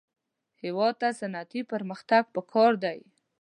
هېواد 0.63 0.93
ته 1.01 1.07
صنعتي 1.19 1.61
پرمختګ 1.71 2.23
پکار 2.35 2.71
دی 2.83 2.99